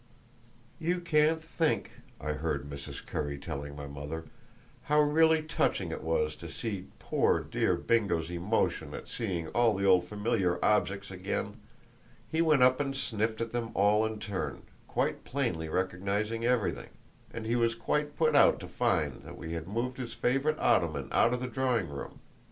"You 0.79 0.99
can't 0.99 1.43
think," 1.43 1.91
I 2.19 2.31
heard 2.31 2.67
Mrs. 2.67 3.05
Currie 3.05 3.37
telling 3.37 3.75
my 3.75 3.85
mother, 3.85 4.25
"how 4.85 4.99
really 4.99 5.43
touching 5.43 5.91
it 5.91 6.01
was 6.01 6.35
to 6.37 6.49
see 6.49 6.87
poor 6.97 7.39
Bingo's 7.43 8.31
emotion 8.31 8.95
at 8.95 9.07
seeing 9.07 9.49
all 9.49 9.75
the 9.75 9.85
old 9.85 10.03
familiar 10.05 10.57
objects 10.65 11.11
again! 11.11 11.57
He 12.31 12.41
went 12.41 12.63
up 12.63 12.79
and 12.79 12.97
sniffed 12.97 13.41
at 13.41 13.51
them 13.51 13.69
all 13.75 14.03
in 14.03 14.17
turn, 14.17 14.63
quite 14.87 15.23
plainly 15.23 15.69
recognising 15.69 16.43
everything. 16.45 16.89
And 17.31 17.45
he 17.45 17.55
was 17.55 17.75
quite 17.75 18.17
put 18.17 18.35
out 18.35 18.59
to 18.61 18.67
find 18.67 19.21
that 19.21 19.37
we 19.37 19.53
had 19.53 19.67
moved 19.67 19.97
his 19.99 20.15
favourite 20.15 20.57
ottoman 20.57 21.09
out 21.11 21.31
of 21.31 21.41
the 21.41 21.45
drawing 21.47 21.89
room. 21.89 22.21